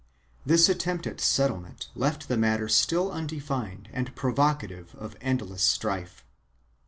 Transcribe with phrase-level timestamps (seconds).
[0.45, 6.23] 1 This attempt at settlement left the matter still undefined and provocative of endless strife.